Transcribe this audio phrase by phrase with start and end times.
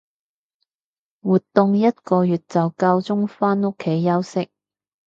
[1.21, 4.49] 活動一個月就夠鐘返屋企休息